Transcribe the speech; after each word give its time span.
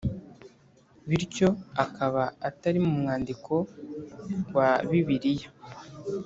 bityo 1.07 1.47
akaba 1.83 2.23
atari 2.49 2.79
mu 2.85 2.91
mwandiko 2.99 3.53
wa 4.55 4.69
Bibiliya 4.89 5.49